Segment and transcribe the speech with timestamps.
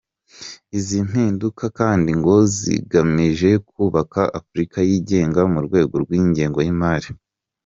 [0.77, 7.09] Izi mpinduka kandi ngo zigamije kubaka Afurika yigenga mu rwego rw’ingengo y’imari.